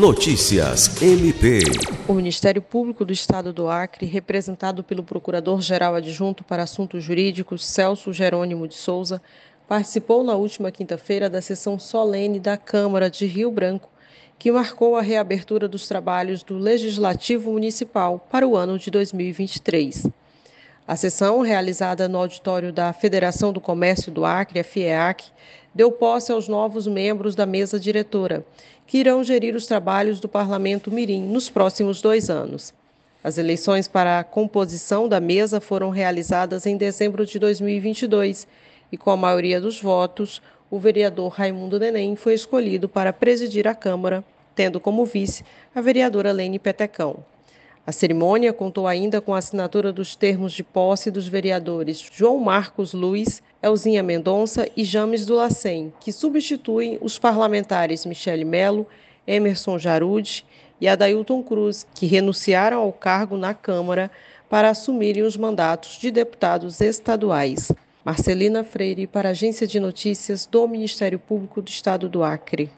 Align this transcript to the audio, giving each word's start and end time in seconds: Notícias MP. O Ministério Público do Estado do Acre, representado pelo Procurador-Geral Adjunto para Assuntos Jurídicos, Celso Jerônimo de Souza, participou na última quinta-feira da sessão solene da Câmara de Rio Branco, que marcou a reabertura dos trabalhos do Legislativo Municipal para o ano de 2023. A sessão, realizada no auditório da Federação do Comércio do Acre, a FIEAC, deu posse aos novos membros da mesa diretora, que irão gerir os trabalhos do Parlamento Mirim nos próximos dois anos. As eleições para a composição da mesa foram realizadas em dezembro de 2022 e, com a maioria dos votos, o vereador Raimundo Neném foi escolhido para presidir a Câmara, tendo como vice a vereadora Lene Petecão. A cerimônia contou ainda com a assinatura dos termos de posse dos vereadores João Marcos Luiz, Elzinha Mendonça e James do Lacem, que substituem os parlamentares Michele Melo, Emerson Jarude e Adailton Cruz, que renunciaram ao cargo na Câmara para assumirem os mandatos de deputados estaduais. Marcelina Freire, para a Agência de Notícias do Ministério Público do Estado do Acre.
Notícias 0.00 1.02
MP. 1.02 1.60
O 2.08 2.14
Ministério 2.14 2.62
Público 2.62 3.04
do 3.04 3.12
Estado 3.12 3.52
do 3.52 3.68
Acre, 3.68 4.06
representado 4.06 4.82
pelo 4.82 5.04
Procurador-Geral 5.04 5.94
Adjunto 5.94 6.42
para 6.42 6.62
Assuntos 6.62 7.04
Jurídicos, 7.04 7.66
Celso 7.66 8.10
Jerônimo 8.10 8.66
de 8.66 8.76
Souza, 8.76 9.20
participou 9.68 10.24
na 10.24 10.34
última 10.34 10.70
quinta-feira 10.70 11.28
da 11.28 11.42
sessão 11.42 11.78
solene 11.78 12.40
da 12.40 12.56
Câmara 12.56 13.10
de 13.10 13.26
Rio 13.26 13.50
Branco, 13.50 13.90
que 14.38 14.50
marcou 14.50 14.96
a 14.96 15.02
reabertura 15.02 15.68
dos 15.68 15.86
trabalhos 15.86 16.42
do 16.42 16.56
Legislativo 16.56 17.52
Municipal 17.52 18.26
para 18.30 18.48
o 18.48 18.56
ano 18.56 18.78
de 18.78 18.90
2023. 18.90 20.06
A 20.88 20.96
sessão, 20.96 21.42
realizada 21.42 22.08
no 22.08 22.16
auditório 22.16 22.72
da 22.72 22.90
Federação 22.94 23.52
do 23.52 23.60
Comércio 23.60 24.10
do 24.10 24.24
Acre, 24.24 24.60
a 24.60 24.64
FIEAC, 24.64 25.26
deu 25.74 25.92
posse 25.92 26.32
aos 26.32 26.48
novos 26.48 26.86
membros 26.86 27.34
da 27.34 27.46
mesa 27.46 27.78
diretora, 27.78 28.44
que 28.86 28.98
irão 28.98 29.22
gerir 29.22 29.54
os 29.54 29.66
trabalhos 29.66 30.18
do 30.20 30.28
Parlamento 30.28 30.90
Mirim 30.90 31.22
nos 31.22 31.48
próximos 31.48 32.02
dois 32.02 32.28
anos. 32.28 32.74
As 33.22 33.38
eleições 33.38 33.86
para 33.86 34.18
a 34.18 34.24
composição 34.24 35.06
da 35.08 35.20
mesa 35.20 35.60
foram 35.60 35.90
realizadas 35.90 36.66
em 36.66 36.76
dezembro 36.76 37.26
de 37.26 37.38
2022 37.38 38.48
e, 38.90 38.96
com 38.96 39.10
a 39.10 39.16
maioria 39.16 39.60
dos 39.60 39.80
votos, 39.80 40.40
o 40.70 40.78
vereador 40.78 41.28
Raimundo 41.32 41.78
Neném 41.78 42.16
foi 42.16 42.34
escolhido 42.34 42.88
para 42.88 43.12
presidir 43.12 43.68
a 43.68 43.74
Câmara, 43.74 44.24
tendo 44.54 44.80
como 44.80 45.04
vice 45.04 45.44
a 45.74 45.80
vereadora 45.80 46.32
Lene 46.32 46.58
Petecão. 46.58 47.24
A 47.90 47.92
cerimônia 47.92 48.52
contou 48.52 48.86
ainda 48.86 49.20
com 49.20 49.34
a 49.34 49.38
assinatura 49.38 49.92
dos 49.92 50.14
termos 50.14 50.52
de 50.52 50.62
posse 50.62 51.10
dos 51.10 51.26
vereadores 51.26 51.98
João 52.12 52.38
Marcos 52.38 52.92
Luiz, 52.92 53.42
Elzinha 53.60 54.00
Mendonça 54.00 54.68
e 54.76 54.84
James 54.84 55.26
do 55.26 55.34
Lacem, 55.34 55.92
que 55.98 56.12
substituem 56.12 56.98
os 57.00 57.18
parlamentares 57.18 58.06
Michele 58.06 58.44
Melo, 58.44 58.86
Emerson 59.26 59.76
Jarude 59.76 60.46
e 60.80 60.86
Adailton 60.86 61.42
Cruz, 61.42 61.84
que 61.92 62.06
renunciaram 62.06 62.78
ao 62.78 62.92
cargo 62.92 63.36
na 63.36 63.54
Câmara 63.54 64.08
para 64.48 64.70
assumirem 64.70 65.24
os 65.24 65.36
mandatos 65.36 65.98
de 65.98 66.12
deputados 66.12 66.80
estaduais. 66.80 67.72
Marcelina 68.04 68.62
Freire, 68.62 69.08
para 69.08 69.30
a 69.30 69.32
Agência 69.32 69.66
de 69.66 69.80
Notícias 69.80 70.46
do 70.46 70.68
Ministério 70.68 71.18
Público 71.18 71.60
do 71.60 71.68
Estado 71.68 72.08
do 72.08 72.22
Acre. 72.22 72.70